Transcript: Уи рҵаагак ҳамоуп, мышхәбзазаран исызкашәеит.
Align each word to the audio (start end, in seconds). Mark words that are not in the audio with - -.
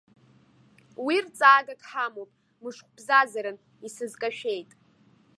Уи 1.05 1.15
рҵаагак 1.25 1.81
ҳамоуп, 1.89 2.31
мышхәбзазаран 2.63 3.57
исызкашәеит. 3.85 4.71